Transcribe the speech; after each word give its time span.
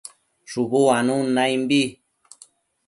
Shubu 0.51 0.77
uanun 0.85 1.25
naimbi 1.35 1.81